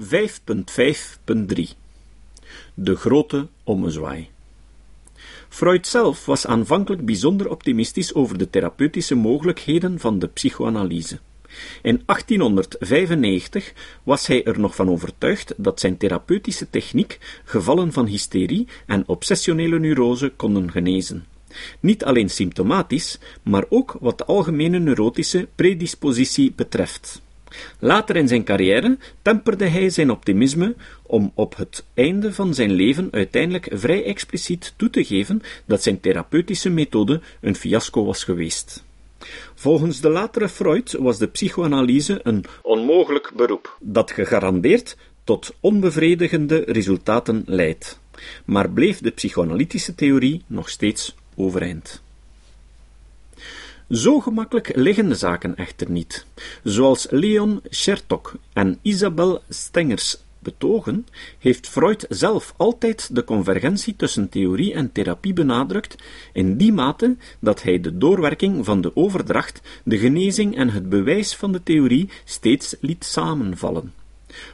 [0.00, 0.06] 5.5.3
[2.74, 4.28] De grote ommezwaai.
[5.48, 11.18] Freud zelf was aanvankelijk bijzonder optimistisch over de therapeutische mogelijkheden van de psychoanalyse.
[11.82, 13.72] In 1895
[14.02, 19.78] was hij er nog van overtuigd dat zijn therapeutische techniek gevallen van hysterie en obsessionele
[19.78, 21.24] neurose konden genezen.
[21.80, 27.22] Niet alleen symptomatisch, maar ook wat de algemene neurotische predispositie betreft.
[27.78, 33.08] Later in zijn carrière temperde hij zijn optimisme om op het einde van zijn leven
[33.10, 38.84] uiteindelijk vrij expliciet toe te geven dat zijn therapeutische methode een fiasco was geweest.
[39.54, 47.42] Volgens de latere Freud was de psychoanalyse een onmogelijk beroep, dat gegarandeerd tot onbevredigende resultaten
[47.46, 48.00] leidt.
[48.44, 52.02] Maar bleef de psychoanalytische theorie nog steeds overeind.
[53.90, 56.26] Zo gemakkelijk liggen de zaken echter niet.
[56.62, 61.06] Zoals Leon Chertok en Isabel Stengers betogen,
[61.38, 65.96] heeft Freud zelf altijd de convergentie tussen theorie en therapie benadrukt,
[66.32, 71.36] in die mate dat hij de doorwerking van de overdracht, de genezing en het bewijs
[71.36, 73.92] van de theorie steeds liet samenvallen.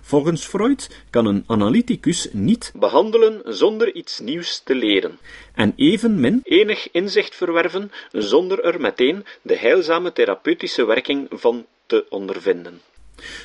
[0.00, 5.18] Volgens Freud kan een analyticus niet behandelen zonder iets nieuws te leren,
[5.54, 12.80] en evenmin enig inzicht verwerven zonder er meteen de heilzame therapeutische werking van te ondervinden.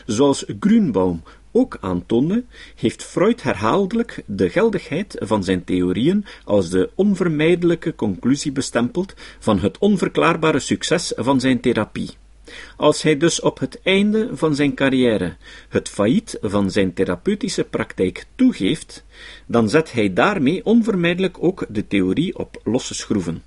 [0.06, 2.44] Zoals Grünbaum ook aantoonde,
[2.75, 9.78] heeft Freud herhaaldelijk de geldigheid van zijn theorieën als de onvermijdelijke conclusie bestempeld van het
[9.78, 12.09] onverklaarbare succes van zijn therapie.
[12.77, 15.35] Als hij dus op het einde van zijn carrière
[15.69, 19.05] het failliet van zijn therapeutische praktijk toegeeft,
[19.45, 23.43] dan zet hij daarmee onvermijdelijk ook de theorie op losse schroeven.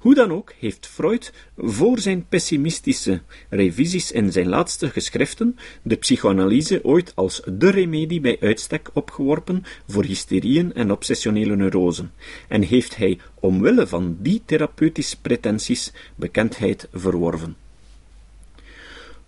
[0.00, 6.84] Hoe dan ook heeft Freud voor zijn pessimistische revisies in zijn laatste geschriften de psychoanalyse
[6.84, 12.12] ooit als de remedie bij uitstek opgeworpen voor hysterieën en obsessionele neurosen,
[12.48, 17.56] en heeft hij omwille van die therapeutische pretenties bekendheid verworven.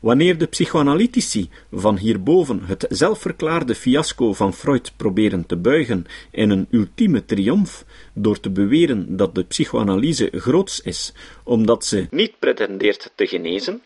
[0.03, 6.67] Wanneer de psychoanalytici van hierboven het zelfverklaarde fiasco van Freud proberen te buigen in een
[6.71, 11.13] ultieme triomf door te beweren dat de psychoanalyse groots is
[11.45, 13.83] omdat ze niet pretendeert te genezen,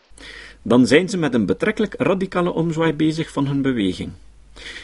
[0.61, 4.11] dan zijn ze met een betrekkelijk radicale omzwaai bezig van hun beweging.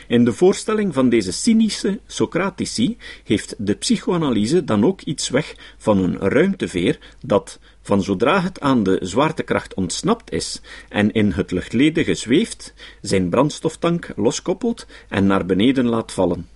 [0.07, 5.97] In de voorstelling van deze cynische Socratici heeft de psychoanalyse dan ook iets weg van
[5.97, 12.13] een ruimteveer dat, van zodra het aan de zwaartekracht ontsnapt is en in het luchtledige
[12.13, 16.47] zweeft, zijn brandstoftank loskoppelt en naar beneden laat vallen.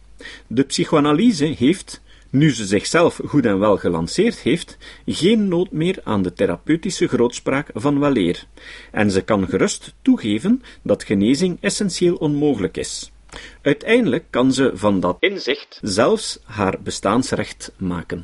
[0.47, 2.01] De psychoanalyse heeft,
[2.37, 7.69] nu ze zichzelf goed en wel gelanceerd heeft, geen nood meer aan de therapeutische grootspraak
[7.73, 8.45] van weleer,
[8.91, 13.11] en ze kan gerust toegeven dat genezing essentieel onmogelijk is.
[13.61, 18.23] Uiteindelijk kan ze van dat inzicht zelfs haar bestaansrecht maken.